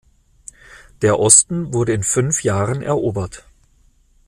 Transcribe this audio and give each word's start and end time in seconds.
Der 1.03 1.19
Osten 1.19 1.73
wurde 1.73 1.93
in 1.93 2.01
fünf 2.01 2.41
Jahren 2.43 2.81
erobert. 2.81 3.43